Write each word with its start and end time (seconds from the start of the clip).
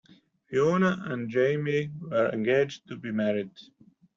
Fiona 0.47 0.97
and 1.09 1.29
Jamie 1.29 1.91
were 2.01 2.31
engaged 2.33 2.87
to 2.87 2.95
be 2.95 3.11
married. 3.11 3.51